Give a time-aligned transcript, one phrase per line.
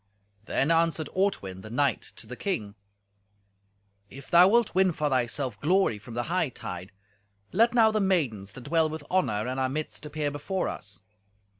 [0.45, 2.73] Then answered Ortwin, the knight, to the king,
[4.09, 6.89] "If thou wilt win for thyself glory from the hightide,
[7.51, 11.03] let now the maidens that dwell with honour in our midst appear before us.